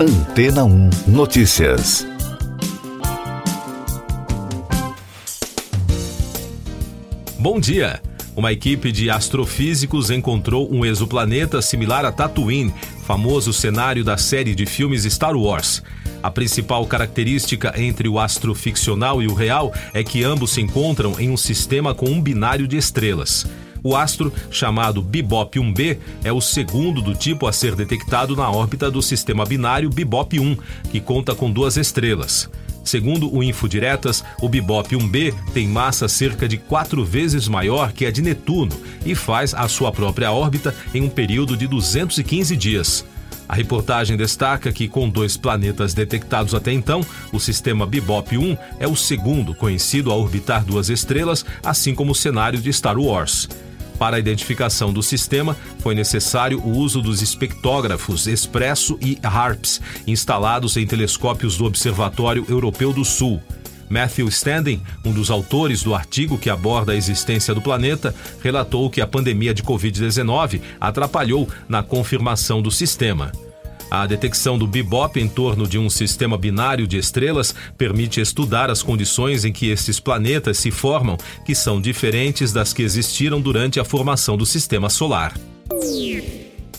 [0.00, 2.06] Antena 1 Notícias.
[7.36, 8.00] Bom dia.
[8.36, 12.72] Uma equipe de astrofísicos encontrou um exoplaneta similar a Tatooine,
[13.02, 15.82] famoso cenário da série de filmes Star Wars.
[16.22, 21.28] A principal característica entre o astroficcional e o real é que ambos se encontram em
[21.28, 23.44] um sistema com um binário de estrelas.
[23.82, 28.90] O astro, chamado Bibop 1b, é o segundo do tipo a ser detectado na órbita
[28.90, 30.56] do sistema binário Bibop 1,
[30.90, 32.50] que conta com duas estrelas.
[32.84, 38.10] Segundo o Infodiretas, o Bibop 1b tem massa cerca de quatro vezes maior que a
[38.10, 43.04] de Netuno e faz a sua própria órbita em um período de 215 dias.
[43.48, 47.00] A reportagem destaca que, com dois planetas detectados até então,
[47.32, 52.14] o sistema Bibop 1 é o segundo conhecido a orbitar duas estrelas, assim como o
[52.14, 53.48] cenário de Star Wars.
[53.98, 60.76] Para a identificação do sistema, foi necessário o uso dos espectógrafos Expresso e HARPS, instalados
[60.76, 63.42] em telescópios do Observatório Europeu do Sul.
[63.90, 69.00] Matthew Standing, um dos autores do artigo que aborda a existência do planeta, relatou que
[69.00, 73.32] a pandemia de Covid-19 atrapalhou na confirmação do sistema.
[73.90, 78.82] A detecção do bebop em torno de um sistema binário de estrelas permite estudar as
[78.82, 83.84] condições em que esses planetas se formam, que são diferentes das que existiram durante a
[83.84, 85.32] formação do sistema solar.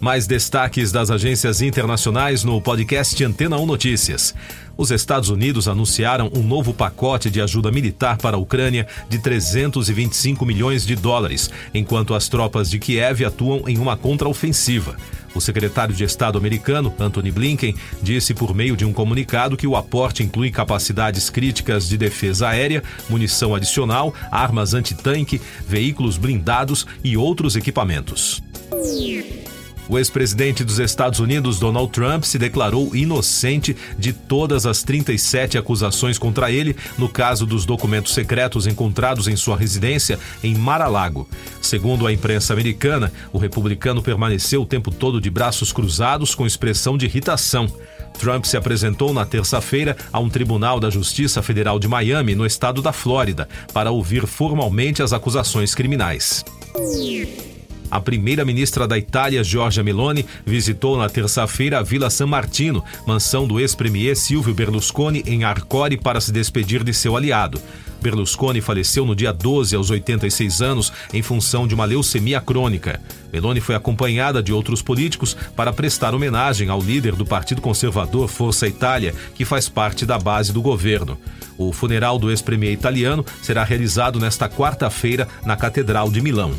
[0.00, 4.34] Mais destaques das agências internacionais no podcast Antena 1 Notícias.
[4.76, 10.44] Os Estados Unidos anunciaram um novo pacote de ajuda militar para a Ucrânia de 325
[10.44, 14.96] milhões de dólares, enquanto as tropas de Kiev atuam em uma contraofensiva.
[15.34, 19.76] O secretário de Estado americano, Anthony Blinken, disse por meio de um comunicado que o
[19.76, 27.56] aporte inclui capacidades críticas de defesa aérea, munição adicional, armas antitanque, veículos blindados e outros
[27.56, 28.42] equipamentos.
[29.92, 36.16] O ex-presidente dos Estados Unidos, Donald Trump, se declarou inocente de todas as 37 acusações
[36.16, 41.28] contra ele no caso dos documentos secretos encontrados em sua residência em Mar-a-Lago.
[41.60, 46.96] Segundo a imprensa americana, o republicano permaneceu o tempo todo de braços cruzados com expressão
[46.96, 47.70] de irritação.
[48.18, 52.80] Trump se apresentou na terça-feira a um tribunal da Justiça Federal de Miami, no estado
[52.80, 56.42] da Flórida, para ouvir formalmente as acusações criminais.
[57.92, 63.60] A primeira-ministra da Itália, Giorgia Meloni, visitou na terça-feira a Vila San Martino, mansão do
[63.60, 67.60] ex-premier Silvio Berlusconi, em Arcore, para se despedir de seu aliado.
[68.00, 72.98] Berlusconi faleceu no dia 12, aos 86 anos, em função de uma leucemia crônica.
[73.30, 78.66] Meloni foi acompanhada de outros políticos para prestar homenagem ao líder do Partido Conservador Força
[78.66, 81.18] Itália, que faz parte da base do governo.
[81.58, 86.54] O funeral do ex-premier italiano será realizado nesta quarta-feira na Catedral de Milão.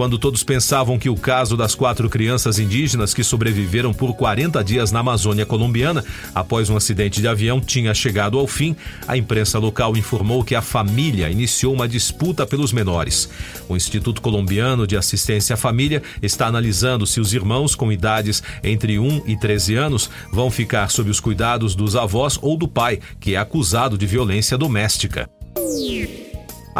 [0.00, 4.90] Quando todos pensavam que o caso das quatro crianças indígenas que sobreviveram por 40 dias
[4.90, 6.02] na Amazônia colombiana
[6.34, 8.74] após um acidente de avião tinha chegado ao fim,
[9.06, 13.28] a imprensa local informou que a família iniciou uma disputa pelos menores.
[13.68, 18.98] O Instituto Colombiano de Assistência à Família está analisando se os irmãos com idades entre
[18.98, 23.34] 1 e 13 anos vão ficar sob os cuidados dos avós ou do pai, que
[23.34, 25.28] é acusado de violência doméstica.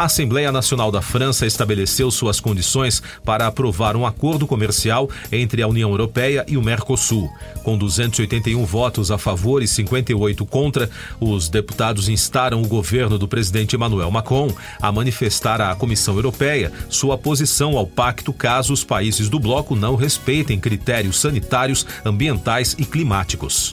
[0.01, 5.67] A Assembleia Nacional da França estabeleceu suas condições para aprovar um acordo comercial entre a
[5.67, 7.29] União Europeia e o Mercosul.
[7.63, 10.89] Com 281 votos a favor e 58 contra,
[11.19, 14.51] os deputados instaram o governo do presidente Emmanuel Macron
[14.81, 19.95] a manifestar à Comissão Europeia sua posição ao pacto caso os países do bloco não
[19.95, 23.71] respeitem critérios sanitários, ambientais e climáticos.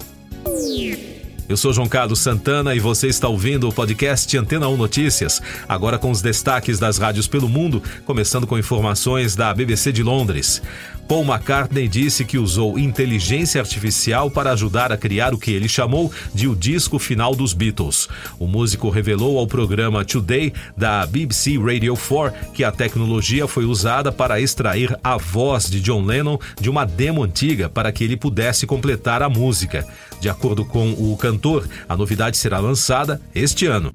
[1.48, 5.98] Eu sou João Carlos Santana e você está ouvindo o podcast Antena 1 Notícias, agora
[5.98, 10.60] com os destaques das rádios pelo mundo, começando com informações da BBC de Londres.
[11.08, 16.12] Paul McCartney disse que usou inteligência artificial para ajudar a criar o que ele chamou
[16.34, 18.08] de o disco final dos Beatles.
[18.38, 24.12] O músico revelou ao programa Today da BBC Radio 4 que a tecnologia foi usada
[24.12, 28.66] para extrair a voz de John Lennon de uma demo antiga para que ele pudesse
[28.66, 29.86] completar a música.
[30.21, 33.94] De acordo com o cantor, a novidade será lançada este ano.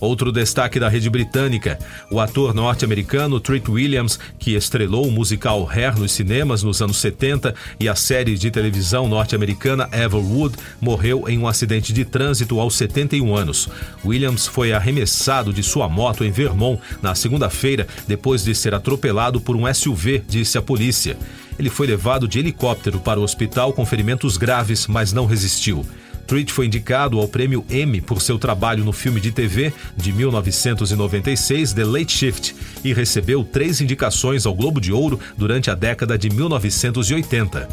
[0.00, 1.78] Outro destaque da rede britânica:
[2.10, 7.54] o ator norte-americano Treat Williams, que estrelou o musical Hair nos cinemas nos anos 70
[7.80, 13.34] e a série de televisão norte-americana Everwood, morreu em um acidente de trânsito aos 71
[13.34, 13.68] anos.
[14.04, 19.56] Williams foi arremessado de sua moto em Vermont na segunda-feira depois de ser atropelado por
[19.56, 21.16] um SUV, disse a polícia.
[21.58, 25.84] Ele foi levado de helicóptero para o hospital com ferimentos graves, mas não resistiu.
[26.28, 31.72] Treat foi indicado ao prêmio Emmy por seu trabalho no filme de TV de 1996,
[31.72, 32.54] The Late Shift,
[32.84, 37.66] e recebeu três indicações ao Globo de Ouro durante a década de 1980.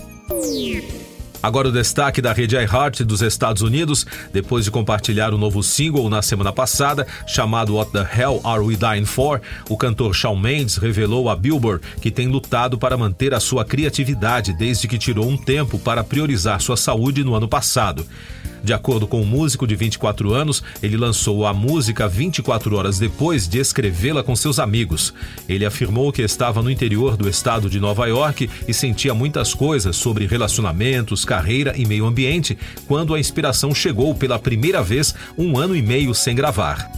[1.46, 4.04] Agora o destaque da rede iHeart dos Estados Unidos,
[4.34, 8.76] depois de compartilhar o novo single na semana passada, chamado What the Hell Are We
[8.76, 9.40] Dying For,
[9.70, 14.54] o cantor Shawn Mendes revelou a Billboard que tem lutado para manter a sua criatividade
[14.54, 18.04] desde que tirou um tempo para priorizar sua saúde no ano passado.
[18.66, 22.98] De acordo com o um músico de 24 anos, ele lançou a música 24 horas
[22.98, 25.14] depois de escrevê-la com seus amigos.
[25.48, 29.96] Ele afirmou que estava no interior do estado de Nova York e sentia muitas coisas
[29.96, 32.58] sobre relacionamentos, carreira e meio ambiente
[32.88, 36.90] quando a inspiração chegou pela primeira vez um ano e meio sem gravar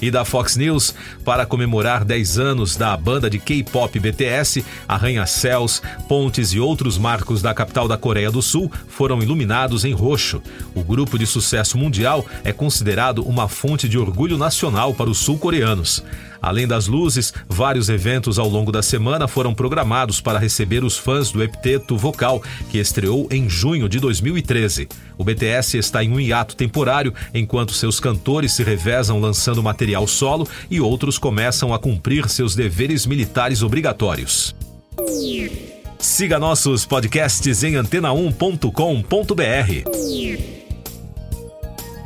[0.00, 0.94] e da Fox News
[1.24, 7.52] para comemorar 10 anos da banda de K-pop BTS, arranha-céus, pontes e outros marcos da
[7.54, 10.42] capital da Coreia do Sul foram iluminados em roxo.
[10.74, 16.02] O grupo de sucesso mundial é considerado uma fonte de orgulho nacional para os sul-coreanos.
[16.42, 21.30] Além das luzes, vários eventos ao longo da semana foram programados para receber os fãs
[21.30, 24.88] do Epteto Vocal, que estreou em junho de 2013.
[25.18, 30.48] O BTS está em um hiato temporário enquanto seus cantores se revezam lançando material solo
[30.70, 34.54] e outros começam a cumprir seus deveres militares obrigatórios.
[35.98, 40.59] Siga nossos podcasts em antena1.com.br.